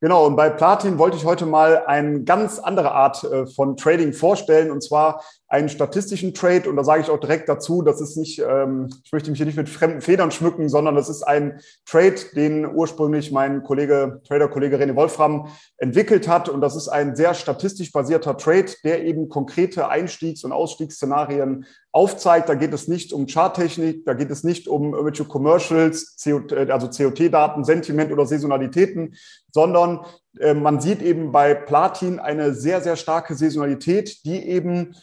Genau, 0.00 0.26
und 0.26 0.36
bei 0.36 0.48
Platin 0.48 0.98
wollte 0.98 1.16
ich 1.16 1.24
heute 1.24 1.44
mal 1.44 1.84
eine 1.86 2.22
ganz 2.22 2.60
andere 2.60 2.92
Art 2.92 3.24
äh, 3.24 3.46
von 3.46 3.76
Trading 3.76 4.12
vorstellen, 4.12 4.70
und 4.70 4.82
zwar 4.82 5.24
einen 5.48 5.70
statistischen 5.70 6.34
Trade. 6.34 6.68
Und 6.68 6.76
da 6.76 6.84
sage 6.84 7.00
ich 7.00 7.10
auch 7.10 7.18
direkt 7.18 7.48
dazu, 7.48 7.80
das 7.80 8.02
ist 8.02 8.16
nicht, 8.16 8.38
ähm, 8.38 8.88
ich 9.02 9.12
möchte 9.12 9.30
mich 9.30 9.38
hier 9.38 9.46
nicht 9.46 9.56
mit 9.56 9.70
fremden 9.70 10.02
Federn 10.02 10.30
schmücken, 10.30 10.68
sondern 10.68 10.94
das 10.94 11.08
ist 11.08 11.22
ein 11.22 11.60
Trade, 11.86 12.16
den 12.34 12.66
ursprünglich 12.66 13.32
mein 13.32 13.62
Kollege, 13.62 14.20
Trader-Kollege 14.28 14.76
René 14.76 14.94
Wolfram 14.94 15.48
entwickelt 15.78 16.28
hat. 16.28 16.50
Und 16.50 16.60
das 16.60 16.76
ist 16.76 16.88
ein 16.88 17.16
sehr 17.16 17.32
statistisch 17.32 17.92
basierter 17.92 18.36
Trade, 18.36 18.72
der 18.84 19.04
eben 19.04 19.30
konkrete 19.30 19.88
Einstiegs- 19.88 20.44
und 20.44 20.52
Ausstiegsszenarien 20.52 21.64
aufzeigt. 21.92 22.50
Da 22.50 22.54
geht 22.54 22.74
es 22.74 22.86
nicht 22.86 23.14
um 23.14 23.26
Charttechnik, 23.26 24.04
da 24.04 24.12
geht 24.12 24.30
es 24.30 24.44
nicht 24.44 24.68
um 24.68 24.92
irgendwelche 24.92 25.24
Commercials, 25.24 26.14
äh, 26.26 26.70
also 26.70 26.88
COT-Daten, 26.88 27.64
Sentiment 27.64 28.12
oder 28.12 28.26
Saisonalitäten, 28.26 29.14
sondern 29.50 30.04
äh, 30.38 30.52
man 30.52 30.82
sieht 30.82 31.00
eben 31.00 31.32
bei 31.32 31.54
Platin 31.54 32.18
eine 32.18 32.52
sehr, 32.52 32.82
sehr 32.82 32.96
starke 32.96 33.34
Saisonalität, 33.34 34.26
die 34.26 34.46
eben 34.46 34.94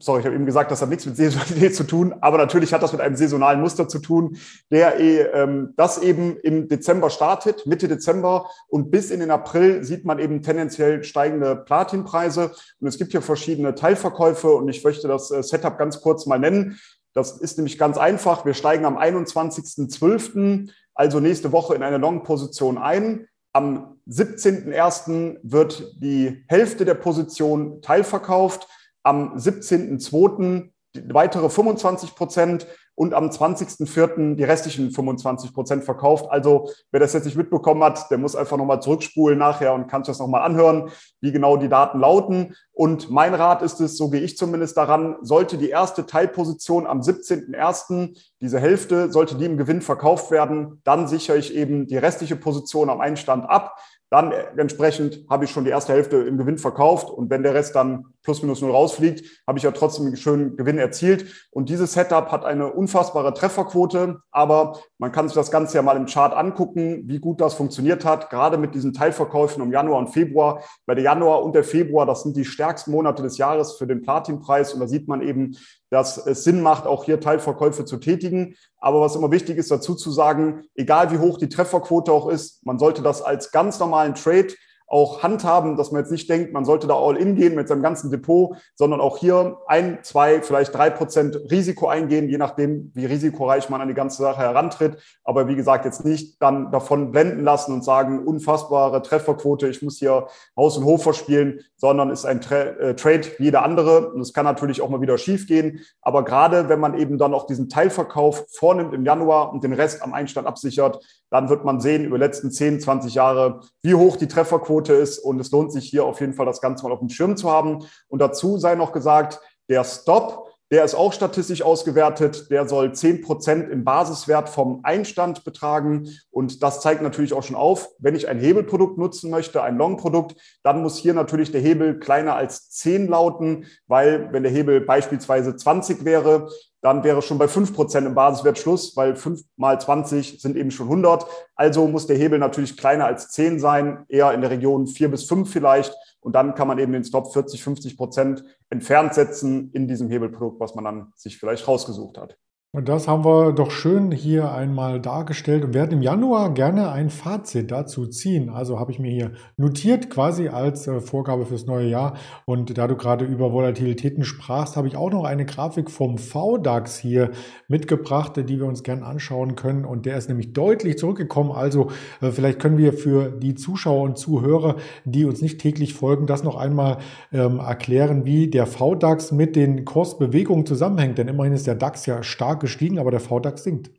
sorry, 0.00 0.20
ich 0.20 0.26
habe 0.26 0.34
eben 0.34 0.46
gesagt, 0.46 0.70
das 0.70 0.82
hat 0.82 0.88
nichts 0.88 1.06
mit 1.06 1.16
Saisonalität 1.16 1.76
zu 1.76 1.84
tun, 1.84 2.14
aber 2.20 2.38
natürlich 2.38 2.72
hat 2.72 2.82
das 2.82 2.92
mit 2.92 3.00
einem 3.00 3.16
saisonalen 3.16 3.60
Muster 3.60 3.88
zu 3.88 3.98
tun, 3.98 4.36
der 4.70 4.98
ähm, 4.98 5.74
das 5.76 5.98
eben 5.98 6.36
im 6.38 6.68
Dezember 6.68 7.10
startet, 7.10 7.66
Mitte 7.66 7.86
Dezember 7.86 8.50
und 8.68 8.90
bis 8.90 9.10
in 9.10 9.20
den 9.20 9.30
April 9.30 9.84
sieht 9.84 10.04
man 10.04 10.18
eben 10.18 10.42
tendenziell 10.42 11.04
steigende 11.04 11.56
Platinpreise 11.56 12.52
und 12.80 12.88
es 12.88 12.98
gibt 12.98 13.12
hier 13.12 13.22
verschiedene 13.22 13.74
Teilverkäufe 13.74 14.50
und 14.50 14.68
ich 14.68 14.82
möchte 14.82 15.06
das 15.06 15.30
äh, 15.30 15.42
Setup 15.42 15.78
ganz 15.78 16.00
kurz 16.00 16.26
mal 16.26 16.38
nennen. 16.38 16.78
Das 17.12 17.38
ist 17.38 17.58
nämlich 17.58 17.76
ganz 17.76 17.98
einfach. 17.98 18.44
Wir 18.44 18.54
steigen 18.54 18.84
am 18.84 18.96
21.12., 18.96 20.70
also 20.94 21.18
nächste 21.18 21.50
Woche 21.50 21.74
in 21.74 21.82
eine 21.82 21.98
Long-Position 21.98 22.78
ein. 22.78 23.26
Am 23.52 23.96
17.01. 24.08 25.38
wird 25.42 25.94
die 26.00 26.44
Hälfte 26.46 26.84
der 26.84 26.94
Position 26.94 27.82
teilverkauft 27.82 28.68
am 29.02 29.36
17.02. 29.36 30.70
weitere 31.08 31.48
25 31.48 32.14
Prozent 32.14 32.66
und 33.00 33.14
am 33.14 33.30
20.04. 33.30 34.34
die 34.34 34.44
restlichen 34.44 34.90
25 34.90 35.54
Prozent 35.54 35.84
verkauft. 35.84 36.26
Also 36.28 36.70
wer 36.90 37.00
das 37.00 37.14
jetzt 37.14 37.24
nicht 37.24 37.36
mitbekommen 37.36 37.82
hat, 37.82 38.10
der 38.10 38.18
muss 38.18 38.36
einfach 38.36 38.58
nochmal 38.58 38.82
zurückspulen 38.82 39.38
nachher 39.38 39.72
und 39.72 39.86
kann 39.86 40.04
sich 40.04 40.10
das 40.10 40.18
nochmal 40.18 40.42
anhören, 40.42 40.90
wie 41.22 41.32
genau 41.32 41.56
die 41.56 41.70
Daten 41.70 41.98
lauten. 41.98 42.54
Und 42.72 43.08
mein 43.10 43.32
Rat 43.32 43.62
ist 43.62 43.80
es, 43.80 43.96
so 43.96 44.10
gehe 44.10 44.20
ich 44.20 44.36
zumindest 44.36 44.76
daran, 44.76 45.16
sollte 45.22 45.56
die 45.56 45.70
erste 45.70 46.04
Teilposition 46.04 46.86
am 46.86 47.00
17.01., 47.00 48.18
diese 48.42 48.60
Hälfte, 48.60 49.10
sollte 49.10 49.36
die 49.36 49.46
im 49.46 49.56
Gewinn 49.56 49.80
verkauft 49.80 50.30
werden, 50.30 50.82
dann 50.84 51.08
sichere 51.08 51.38
ich 51.38 51.54
eben 51.54 51.86
die 51.86 51.96
restliche 51.96 52.36
Position 52.36 52.90
am 52.90 53.00
Einstand 53.00 53.48
ab. 53.48 53.76
Dann 54.10 54.32
entsprechend 54.56 55.24
habe 55.30 55.44
ich 55.44 55.52
schon 55.52 55.64
die 55.64 55.70
erste 55.70 55.92
Hälfte 55.92 56.16
im 56.16 56.36
Gewinn 56.36 56.58
verkauft 56.58 57.08
und 57.10 57.30
wenn 57.30 57.44
der 57.44 57.54
Rest 57.54 57.76
dann 57.76 58.06
plus 58.24 58.42
minus 58.42 58.60
null 58.60 58.72
rausfliegt, 58.72 59.24
habe 59.46 59.58
ich 59.58 59.62
ja 59.62 59.70
trotzdem 59.70 60.06
einen 60.06 60.16
schönen 60.16 60.56
Gewinn 60.56 60.78
erzielt. 60.78 61.26
Und 61.50 61.68
dieses 61.68 61.92
Setup 61.92 62.32
hat 62.32 62.44
eine 62.44 62.72
unfassbare 62.72 63.32
Trefferquote, 63.34 64.20
aber 64.32 64.80
man 64.98 65.12
kann 65.12 65.28
sich 65.28 65.36
das 65.36 65.52
Ganze 65.52 65.76
ja 65.76 65.82
mal 65.82 65.96
im 65.96 66.06
Chart 66.06 66.34
angucken, 66.34 67.04
wie 67.06 67.20
gut 67.20 67.40
das 67.40 67.54
funktioniert 67.54 68.04
hat, 68.04 68.30
gerade 68.30 68.58
mit 68.58 68.74
diesen 68.74 68.92
Teilverkäufen 68.92 69.62
im 69.62 69.72
Januar 69.72 70.00
und 70.00 70.08
Februar. 70.08 70.64
Bei 70.86 70.96
der 70.96 71.04
Januar 71.04 71.44
und 71.44 71.54
der 71.54 71.64
Februar, 71.64 72.04
das 72.04 72.24
sind 72.24 72.36
die 72.36 72.44
stärksten 72.44 72.90
Monate 72.90 73.22
des 73.22 73.38
Jahres 73.38 73.76
für 73.76 73.86
den 73.86 74.02
Platinpreis. 74.02 74.74
Und 74.74 74.80
da 74.80 74.88
sieht 74.88 75.06
man 75.06 75.22
eben, 75.22 75.56
dass 75.90 76.24
es 76.24 76.44
Sinn 76.44 76.62
macht, 76.62 76.86
auch 76.86 77.04
hier 77.04 77.20
Teilverkäufe 77.20 77.84
zu 77.84 77.98
tätigen. 77.98 78.56
Aber 78.78 79.00
was 79.00 79.16
immer 79.16 79.30
wichtig 79.30 79.58
ist, 79.58 79.70
dazu 79.70 79.94
zu 79.94 80.10
sagen, 80.10 80.62
egal 80.74 81.10
wie 81.10 81.18
hoch 81.18 81.36
die 81.36 81.48
Trefferquote 81.48 82.12
auch 82.12 82.28
ist, 82.28 82.64
man 82.64 82.78
sollte 82.78 83.02
das 83.02 83.20
als 83.20 83.50
ganz 83.50 83.78
normalen 83.78 84.14
Trade 84.14 84.54
auch 84.90 85.22
handhaben, 85.22 85.76
dass 85.76 85.92
man 85.92 86.02
jetzt 86.02 86.10
nicht 86.10 86.28
denkt, 86.28 86.52
man 86.52 86.64
sollte 86.64 86.88
da 86.88 86.94
all 86.96 87.16
in 87.16 87.36
gehen 87.36 87.54
mit 87.54 87.68
seinem 87.68 87.82
ganzen 87.82 88.10
Depot, 88.10 88.56
sondern 88.74 89.00
auch 89.00 89.18
hier 89.18 89.58
ein, 89.68 90.00
zwei, 90.02 90.42
vielleicht 90.42 90.74
drei 90.74 90.90
Prozent 90.90 91.36
Risiko 91.48 91.86
eingehen, 91.86 92.28
je 92.28 92.38
nachdem, 92.38 92.90
wie 92.92 93.06
risikoreich 93.06 93.70
man 93.70 93.80
an 93.80 93.86
die 93.86 93.94
ganze 93.94 94.20
Sache 94.20 94.40
herantritt. 94.40 94.98
Aber 95.22 95.46
wie 95.46 95.54
gesagt, 95.54 95.84
jetzt 95.84 96.04
nicht 96.04 96.42
dann 96.42 96.72
davon 96.72 97.12
blenden 97.12 97.44
lassen 97.44 97.72
und 97.72 97.84
sagen, 97.84 98.26
unfassbare 98.26 99.00
Trefferquote, 99.02 99.68
ich 99.68 99.80
muss 99.80 99.98
hier 100.00 100.26
Haus 100.56 100.76
und 100.76 100.84
Hof 100.84 101.04
verspielen, 101.04 101.60
sondern 101.76 102.10
ist 102.10 102.26
ein 102.26 102.40
Tra 102.40 102.56
äh, 102.56 102.96
Trade 102.96 103.28
wie 103.38 103.44
jeder 103.44 103.62
andere. 103.62 104.10
Und 104.10 104.20
es 104.20 104.32
kann 104.32 104.44
natürlich 104.44 104.82
auch 104.82 104.88
mal 104.88 105.00
wieder 105.00 105.18
schief 105.18 105.46
gehen. 105.46 105.80
Aber 106.02 106.24
gerade 106.24 106.68
wenn 106.68 106.80
man 106.80 106.98
eben 106.98 107.16
dann 107.16 107.32
auch 107.32 107.46
diesen 107.46 107.68
Teilverkauf 107.68 108.44
vornimmt 108.50 108.92
im 108.92 109.04
Januar 109.04 109.52
und 109.52 109.62
den 109.62 109.72
Rest 109.72 110.02
am 110.02 110.14
Einstand 110.14 110.48
absichert, 110.48 110.98
dann 111.30 111.48
wird 111.48 111.64
man 111.64 111.80
sehen 111.80 112.04
über 112.04 112.18
die 112.18 112.24
letzten 112.24 112.50
10, 112.50 112.80
20 112.80 113.14
Jahre, 113.14 113.60
wie 113.82 113.94
hoch 113.94 114.16
die 114.16 114.26
Trefferquote 114.26 114.79
ist. 114.88 115.18
Und 115.18 115.40
es 115.40 115.50
lohnt 115.50 115.72
sich 115.72 115.88
hier 115.88 116.04
auf 116.04 116.20
jeden 116.20 116.34
Fall, 116.34 116.46
das 116.46 116.60
Ganze 116.60 116.84
mal 116.84 116.92
auf 116.92 117.00
dem 117.00 117.08
Schirm 117.08 117.36
zu 117.36 117.50
haben. 117.50 117.84
Und 118.08 118.20
dazu 118.20 118.58
sei 118.58 118.74
noch 118.74 118.92
gesagt, 118.92 119.40
der 119.68 119.84
Stop, 119.84 120.48
der 120.72 120.84
ist 120.84 120.94
auch 120.94 121.12
statistisch 121.12 121.62
ausgewertet. 121.62 122.48
Der 122.50 122.68
soll 122.68 122.94
10 122.94 123.22
Prozent 123.22 123.70
im 123.70 123.82
Basiswert 123.82 124.48
vom 124.48 124.80
Einstand 124.84 125.42
betragen. 125.42 126.08
Und 126.30 126.62
das 126.62 126.80
zeigt 126.80 127.02
natürlich 127.02 127.32
auch 127.32 127.42
schon 127.42 127.56
auf, 127.56 127.88
wenn 127.98 128.14
ich 128.14 128.28
ein 128.28 128.38
Hebelprodukt 128.38 128.96
nutzen 128.96 129.30
möchte, 129.30 129.62
ein 129.62 129.76
Long-Produkt, 129.76 130.36
dann 130.62 130.82
muss 130.82 130.96
hier 130.96 131.12
natürlich 131.12 131.50
der 131.50 131.60
Hebel 131.60 131.98
kleiner 131.98 132.36
als 132.36 132.70
10 132.70 133.08
lauten, 133.08 133.66
weil 133.88 134.32
wenn 134.32 134.44
der 134.44 134.52
Hebel 134.52 134.80
beispielsweise 134.80 135.56
20 135.56 136.04
wäre, 136.04 136.48
dann 136.82 137.04
wäre 137.04 137.20
schon 137.20 137.38
bei 137.38 137.46
5% 137.46 138.06
im 138.06 138.14
Basiswert 138.14 138.58
Schluss, 138.58 138.96
weil 138.96 139.14
5 139.14 139.42
mal 139.56 139.80
20 139.80 140.40
sind 140.40 140.56
eben 140.56 140.70
schon 140.70 140.86
100. 140.86 141.26
Also 141.54 141.86
muss 141.86 142.06
der 142.06 142.16
Hebel 142.16 142.38
natürlich 142.38 142.76
kleiner 142.76 143.06
als 143.06 143.28
10 143.30 143.60
sein, 143.60 144.04
eher 144.08 144.32
in 144.32 144.40
der 144.40 144.50
Region 144.50 144.86
4 144.86 145.10
bis 145.10 145.24
5 145.24 145.50
vielleicht. 145.50 145.94
Und 146.20 146.34
dann 146.34 146.54
kann 146.54 146.68
man 146.68 146.78
eben 146.78 146.92
den 146.92 147.04
Stop 147.04 147.32
40, 147.32 147.62
50 147.62 147.96
Prozent 147.96 148.44
entfernt 148.70 149.14
setzen 149.14 149.70
in 149.72 149.88
diesem 149.88 150.08
Hebelprodukt, 150.08 150.60
was 150.60 150.74
man 150.74 150.84
dann 150.84 151.12
sich 151.16 151.38
vielleicht 151.38 151.66
rausgesucht 151.66 152.18
hat. 152.18 152.36
Und 152.72 152.88
das 152.88 153.08
haben 153.08 153.24
wir 153.24 153.52
doch 153.52 153.72
schön 153.72 154.12
hier 154.12 154.52
einmal 154.52 155.00
dargestellt 155.00 155.64
und 155.64 155.74
werden 155.74 155.90
im 155.90 156.02
Januar 156.02 156.54
gerne 156.54 156.92
ein 156.92 157.10
Fazit 157.10 157.72
dazu 157.72 158.06
ziehen. 158.06 158.48
Also 158.48 158.78
habe 158.78 158.92
ich 158.92 159.00
mir 159.00 159.10
hier 159.10 159.32
notiert 159.56 160.08
quasi 160.08 160.46
als 160.46 160.86
äh, 160.86 161.00
Vorgabe 161.00 161.46
fürs 161.46 161.66
neue 161.66 161.88
Jahr. 161.88 162.14
Und 162.44 162.78
da 162.78 162.86
du 162.86 162.94
gerade 162.94 163.24
über 163.24 163.52
Volatilitäten 163.52 164.22
sprachst, 164.22 164.76
habe 164.76 164.86
ich 164.86 164.94
auch 164.94 165.10
noch 165.10 165.24
eine 165.24 165.46
Grafik 165.46 165.90
vom 165.90 166.16
VDAX 166.16 166.96
hier 166.96 167.32
mitgebracht, 167.66 168.36
die 168.36 168.60
wir 168.60 168.66
uns 168.66 168.84
gerne 168.84 169.04
anschauen 169.04 169.56
können. 169.56 169.84
Und 169.84 170.06
der 170.06 170.16
ist 170.16 170.28
nämlich 170.28 170.52
deutlich 170.52 170.96
zurückgekommen. 170.96 171.50
Also 171.50 171.90
äh, 172.20 172.30
vielleicht 172.30 172.60
können 172.60 172.78
wir 172.78 172.92
für 172.92 173.32
die 173.32 173.56
Zuschauer 173.56 174.02
und 174.02 174.16
Zuhörer, 174.16 174.76
die 175.04 175.24
uns 175.24 175.42
nicht 175.42 175.60
täglich 175.60 175.94
folgen, 175.94 176.28
das 176.28 176.44
noch 176.44 176.54
einmal 176.54 176.98
ähm, 177.32 177.58
erklären, 177.58 178.26
wie 178.26 178.46
der 178.46 178.68
VDAX 178.68 179.32
mit 179.32 179.56
den 179.56 179.84
Kursbewegungen 179.84 180.66
zusammenhängt. 180.66 181.18
Denn 181.18 181.26
immerhin 181.26 181.52
ist 181.52 181.66
der 181.66 181.74
DAX 181.74 182.06
ja 182.06 182.22
stark 182.22 182.59
gestiegen, 182.60 182.98
aber 182.98 183.10
der 183.10 183.20
VDAX 183.20 183.64
sinkt. 183.64 183.90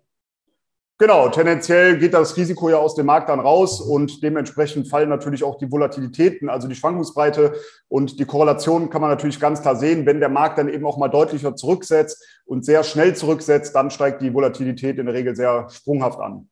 Genau, 1.01 1.29
tendenziell 1.29 1.97
geht 1.97 2.13
das 2.13 2.37
Risiko 2.37 2.69
ja 2.69 2.77
aus 2.77 2.93
dem 2.93 3.07
Markt 3.07 3.27
dann 3.27 3.39
raus 3.39 3.81
und 3.81 4.21
dementsprechend 4.21 4.87
fallen 4.87 5.09
natürlich 5.09 5.43
auch 5.43 5.57
die 5.57 5.71
Volatilitäten, 5.71 6.47
also 6.47 6.67
die 6.67 6.75
Schwankungsbreite 6.75 7.55
und 7.87 8.19
die 8.19 8.25
Korrelation 8.25 8.91
kann 8.91 9.01
man 9.01 9.09
natürlich 9.09 9.39
ganz 9.39 9.63
klar 9.63 9.75
sehen. 9.75 10.05
Wenn 10.05 10.19
der 10.19 10.29
Markt 10.29 10.59
dann 10.59 10.69
eben 10.69 10.85
auch 10.85 10.99
mal 10.99 11.07
deutlicher 11.07 11.55
zurücksetzt 11.55 12.23
und 12.45 12.63
sehr 12.65 12.83
schnell 12.83 13.15
zurücksetzt, 13.15 13.73
dann 13.73 13.89
steigt 13.89 14.21
die 14.21 14.31
Volatilität 14.31 14.99
in 14.99 15.07
der 15.07 15.15
Regel 15.15 15.35
sehr 15.35 15.67
sprunghaft 15.71 16.19
an. 16.19 16.47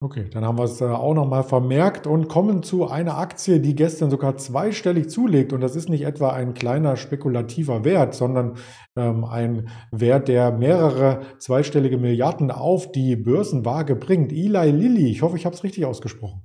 Okay, 0.00 0.28
dann 0.30 0.44
haben 0.44 0.58
wir 0.58 0.64
es 0.64 0.82
auch 0.82 1.14
nochmal 1.14 1.44
vermerkt 1.44 2.06
und 2.06 2.28
kommen 2.28 2.62
zu 2.62 2.88
einer 2.88 3.16
Aktie, 3.16 3.60
die 3.60 3.74
gestern 3.74 4.10
sogar 4.10 4.36
zweistellig 4.36 5.08
zulegt. 5.08 5.52
Und 5.52 5.62
das 5.62 5.76
ist 5.76 5.88
nicht 5.88 6.02
etwa 6.02 6.30
ein 6.30 6.52
kleiner 6.52 6.96
spekulativer 6.96 7.84
Wert, 7.84 8.14
sondern 8.14 8.58
ähm, 8.96 9.24
ein 9.24 9.70
Wert, 9.92 10.28
der 10.28 10.52
mehrere 10.52 11.22
zweistellige 11.38 11.96
Milliarden 11.96 12.50
auf 12.50 12.92
die 12.92 13.16
Börsenwaage 13.16 13.96
bringt. 13.96 14.30
Eli 14.32 14.72
Lilly, 14.72 15.08
ich 15.08 15.22
hoffe, 15.22 15.36
ich 15.38 15.46
habe 15.46 15.54
es 15.54 15.64
richtig 15.64 15.86
ausgesprochen. 15.86 16.42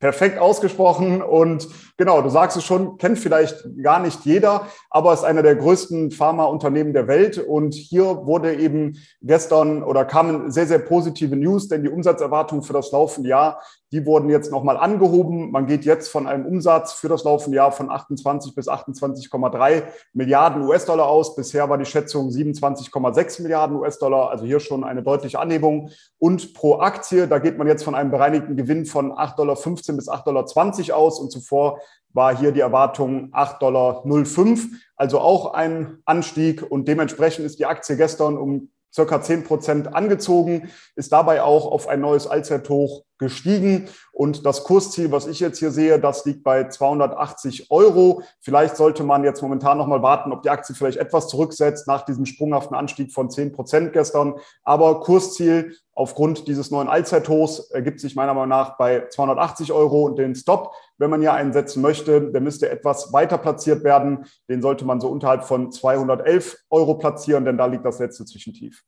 Perfekt 0.00 0.38
ausgesprochen. 0.38 1.22
Und 1.22 1.68
genau, 1.96 2.22
du 2.22 2.28
sagst 2.28 2.56
es 2.56 2.64
schon, 2.64 2.98
kennt 2.98 3.18
vielleicht 3.18 3.64
gar 3.82 4.00
nicht 4.00 4.24
jeder, 4.24 4.66
aber 4.90 5.12
ist 5.12 5.24
einer 5.24 5.42
der 5.42 5.56
größten 5.56 6.12
Pharmaunternehmen 6.12 6.92
der 6.92 7.08
Welt. 7.08 7.38
Und 7.38 7.74
hier 7.74 8.24
wurde 8.24 8.54
eben 8.54 8.96
gestern 9.22 9.82
oder 9.82 10.04
kamen 10.04 10.52
sehr, 10.52 10.66
sehr 10.66 10.78
positive 10.78 11.34
News, 11.34 11.66
denn 11.66 11.82
die 11.82 11.90
Umsatzerwartungen 11.90 12.62
für 12.62 12.72
das 12.72 12.92
laufende 12.92 13.30
Jahr 13.30 13.60
die 13.92 14.04
wurden 14.04 14.28
jetzt 14.28 14.52
nochmal 14.52 14.76
angehoben. 14.76 15.50
Man 15.50 15.66
geht 15.66 15.84
jetzt 15.84 16.08
von 16.08 16.26
einem 16.26 16.44
Umsatz 16.44 16.92
für 16.92 17.08
das 17.08 17.24
laufende 17.24 17.56
Jahr 17.56 17.72
von 17.72 17.90
28 17.90 18.54
bis 18.54 18.68
28,3 18.68 19.84
Milliarden 20.12 20.62
US-Dollar 20.62 21.06
aus. 21.06 21.34
Bisher 21.34 21.68
war 21.70 21.78
die 21.78 21.86
Schätzung 21.86 22.28
27,6 22.28 23.42
Milliarden 23.42 23.76
US-Dollar, 23.78 24.30
also 24.30 24.44
hier 24.44 24.60
schon 24.60 24.84
eine 24.84 25.02
deutliche 25.02 25.38
Anhebung. 25.38 25.90
Und 26.18 26.52
pro 26.52 26.80
Aktie, 26.80 27.26
da 27.26 27.38
geht 27.38 27.56
man 27.56 27.66
jetzt 27.66 27.82
von 27.82 27.94
einem 27.94 28.10
bereinigten 28.10 28.56
Gewinn 28.56 28.84
von 28.84 29.12
8,15 29.12 29.36
Dollar 29.36 29.54
bis 29.54 30.08
8,20 30.08 30.24
Dollar 30.86 30.98
aus. 30.98 31.18
Und 31.18 31.32
zuvor 31.32 31.80
war 32.12 32.36
hier 32.36 32.52
die 32.52 32.60
Erwartung 32.60 33.32
8,05 33.32 33.58
Dollar. 33.58 34.02
Also 34.96 35.20
auch 35.20 35.54
ein 35.54 35.98
Anstieg. 36.04 36.62
Und 36.62 36.88
dementsprechend 36.88 37.46
ist 37.46 37.58
die 37.58 37.66
Aktie 37.66 37.96
gestern 37.96 38.36
um 38.36 38.70
circa 38.92 39.20
10 39.20 39.44
Prozent 39.44 39.94
angezogen, 39.94 40.70
ist 40.96 41.12
dabei 41.12 41.42
auch 41.42 41.70
auf 41.70 41.88
ein 41.88 42.00
neues 42.00 42.26
Allzeithoch 42.26 43.04
gestiegen. 43.18 43.88
Und 44.12 44.46
das 44.46 44.64
Kursziel, 44.64 45.12
was 45.12 45.26
ich 45.26 45.40
jetzt 45.40 45.58
hier 45.58 45.70
sehe, 45.70 45.98
das 45.98 46.24
liegt 46.24 46.42
bei 46.42 46.68
280 46.68 47.70
Euro. 47.70 48.22
Vielleicht 48.40 48.76
sollte 48.76 49.04
man 49.04 49.24
jetzt 49.24 49.42
momentan 49.42 49.78
noch 49.78 49.86
mal 49.86 50.02
warten, 50.02 50.32
ob 50.32 50.42
die 50.42 50.50
Aktie 50.50 50.74
vielleicht 50.74 50.98
etwas 50.98 51.28
zurücksetzt 51.28 51.86
nach 51.86 52.02
diesem 52.02 52.26
sprunghaften 52.26 52.76
Anstieg 52.76 53.12
von 53.12 53.30
10 53.30 53.52
Prozent 53.52 53.92
gestern. 53.92 54.34
Aber 54.62 55.00
Kursziel 55.00 55.76
aufgrund 55.94 56.46
dieses 56.46 56.70
neuen 56.70 56.88
Allzeithochs 56.88 57.70
ergibt 57.70 57.98
sich 57.98 58.14
meiner 58.14 58.32
Meinung 58.32 58.50
nach 58.50 58.76
bei 58.76 59.08
280 59.08 59.72
Euro. 59.72 60.04
Und 60.04 60.16
den 60.16 60.34
Stop, 60.34 60.72
wenn 60.96 61.10
man 61.10 61.20
hier 61.20 61.32
einsetzen 61.32 61.82
möchte, 61.82 62.30
der 62.30 62.40
müsste 62.40 62.70
etwas 62.70 63.12
weiter 63.12 63.38
platziert 63.38 63.84
werden. 63.84 64.26
Den 64.48 64.62
sollte 64.62 64.84
man 64.84 65.00
so 65.00 65.08
unterhalb 65.08 65.44
von 65.44 65.72
211 65.72 66.56
Euro 66.70 66.94
platzieren, 66.94 67.44
denn 67.44 67.58
da 67.58 67.66
liegt 67.66 67.84
das 67.84 67.98
letzte 67.98 68.24
Zwischentief. 68.24 68.84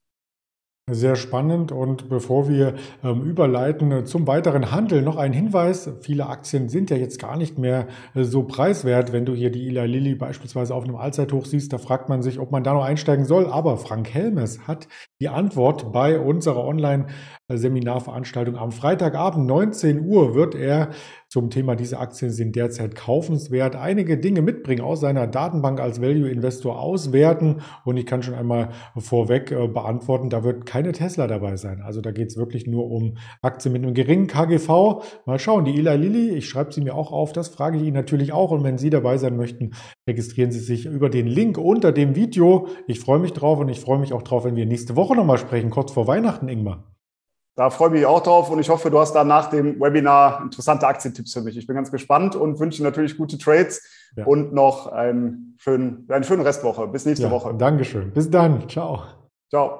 Sehr 0.91 1.17
spannend. 1.17 1.73
Und 1.73 2.09
bevor 2.09 2.49
wir 2.49 2.75
ähm, 3.05 3.23
überleiten 3.23 3.93
äh, 3.93 4.05
zum 4.05 4.27
weiteren 4.27 4.71
Handel, 4.71 5.03
noch 5.03 5.17
ein 5.17 5.33
Hinweis. 5.33 5.91
Viele 6.01 6.27
Aktien 6.27 6.69
sind 6.69 6.91
ja 6.91 6.97
jetzt 6.97 7.21
gar 7.21 7.37
nicht 7.37 7.59
mehr 7.59 7.87
äh, 8.15 8.25
so 8.25 8.43
preiswert. 8.43 9.13
Wenn 9.13 9.25
du 9.25 9.35
hier 9.35 9.51
die 9.51 9.69
Eli 9.69 9.87
Lilly 9.87 10.15
beispielsweise 10.15 10.75
auf 10.75 10.85
einem 10.85 10.97
Allzeithoch 10.97 11.47
siehst, 11.47 11.73
da 11.73 11.79
fragt 11.79 12.09
man 12.09 12.23
sich, 12.23 12.39
ob 12.39 12.51
man 12.51 12.65
da 12.65 12.75
noch 12.75 12.85
einsteigen 12.85 13.25
soll. 13.25 13.47
Aber 13.47 13.77
Frank 13.77 14.13
Helmes 14.13 14.67
hat 14.67 14.89
die 15.21 15.29
Antwort 15.29 15.93
bei 15.93 16.19
unserer 16.19 16.65
Online-Seminarveranstaltung 16.65 18.57
am 18.57 18.73
Freitagabend 18.73 19.47
19 19.47 20.01
Uhr 20.07 20.35
wird 20.35 20.55
er 20.55 20.91
zum 21.29 21.49
Thema, 21.51 21.77
diese 21.77 21.99
Aktien 21.99 22.33
sind 22.33 22.57
derzeit 22.57 22.97
kaufenswert, 22.97 23.77
einige 23.77 24.19
Dinge 24.19 24.43
mitbringen 24.43 24.81
aus 24.81 25.01
seiner 25.01 25.29
Datenbank 25.29 25.79
als 25.79 26.01
Value-Investor 26.01 26.81
auswerten. 26.81 27.61
Und 27.85 27.99
ich 27.99 28.07
kann 28.07 28.25
schon 28.25 28.35
einmal 28.35 28.71
vorweg 28.97 29.53
äh, 29.53 29.69
beantworten, 29.69 30.29
da 30.29 30.43
wird 30.43 30.67
keine 30.67 30.91
Tesla 30.91 31.29
dabei 31.29 31.57
sein. 31.57 31.83
Also 31.83 32.01
da 32.01 32.11
geht 32.11 32.31
es 32.31 32.37
wirklich 32.37 32.67
nur 32.67 32.91
um 32.91 33.17
Aktien 33.43 33.73
mit 33.73 33.85
einem 33.85 33.95
geringen 33.95 34.27
KGV. 34.27 35.05
Mal 35.25 35.39
schauen, 35.39 35.67
die 35.67 35.79
Eli 35.79 35.97
Lilly, 35.97 36.31
ich 36.31 36.49
schreibe 36.49 36.73
sie 36.73 36.81
mir 36.81 36.97
auch 36.97 37.13
auf, 37.13 37.33
das 37.33 37.49
frage 37.49 37.77
ich 37.77 37.85
Ihnen 37.85 37.95
natürlich 37.95 38.33
auch. 38.33 38.51
Und 38.51 38.65
wenn 38.65 38.79
Sie 38.79 38.91
dabei 38.91 39.17
sein 39.17 39.37
möchten, 39.37 39.71
registrieren 40.09 40.51
Sie 40.51 40.59
sich 40.59 40.87
über 40.87 41.11
den 41.11 41.29
Link 41.29 41.59
unter 41.59 41.93
dem 41.93 42.17
Video. 42.17 42.67
Ich 42.89 42.99
freue 42.99 43.21
mich 43.21 43.35
drauf 43.35 43.61
und 43.61 43.69
ich 43.69 43.79
freue 43.79 44.01
mich 44.01 44.13
auch 44.13 44.23
drauf, 44.23 44.45
wenn 44.45 44.57
wir 44.57 44.67
nächste 44.67 44.97
Woche 44.97 45.10
nochmal 45.17 45.39
sprechen, 45.39 45.71
kurz 45.71 45.93
vor 45.93 46.07
Weihnachten, 46.07 46.49
Ingmar. 46.49 46.85
Da 47.57 47.69
freue 47.69 47.89
ich 47.89 47.95
mich 47.95 48.07
auch 48.07 48.23
drauf 48.23 48.51
und 48.51 48.59
ich 48.59 48.71
hoffe, 48.71 48.91
du 48.91 48.99
hast 48.99 49.13
dann 49.13 49.29
nach 49.29 49.51
dem 49.51 49.81
Webinar 49.81 50.41
interessante 50.43 50.87
Aktientipps 50.87 51.35
für 51.35 51.43
mich. 51.43 51.57
Ich 51.57 51.67
bin 51.67 51.77
ganz 51.77 51.91
gespannt 51.91 52.35
und 52.37 52.59
wünsche 52.59 52.83
natürlich 52.83 53.19
gute 53.19 53.37
Trades 53.37 53.83
ja. 54.17 54.25
und 54.25 54.55
noch 54.55 54.87
einen 54.87 55.57
schönen, 55.59 56.07
eine 56.09 56.25
schöne 56.25 56.45
Restwoche. 56.45 56.87
Bis 56.89 57.05
nächste 57.05 57.27
ja, 57.27 57.31
Woche. 57.31 57.55
Dankeschön. 57.55 58.13
Bis 58.13 58.31
dann. 58.31 58.69
Ciao. 58.69 59.03
Ciao. 59.51 59.79